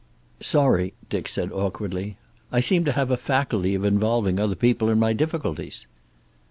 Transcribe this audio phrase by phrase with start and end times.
[0.39, 2.17] "Sorry," Dick said awkwardly,
[2.51, 5.85] "I seem to have a faculty of involving other people in my difficulties."